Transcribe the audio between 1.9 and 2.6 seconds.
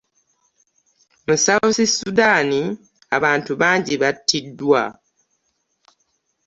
Sudan